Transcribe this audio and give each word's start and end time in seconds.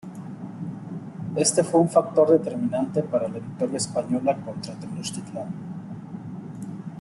Este 1.35 1.63
fue 1.63 1.79
un 1.79 1.87
factor 1.87 2.27
determinante 2.31 3.03
para 3.03 3.27
la 3.27 3.35
victoria 3.37 3.77
española 3.77 4.35
contra 4.41 4.73
Tenochtitlan. 4.73 5.53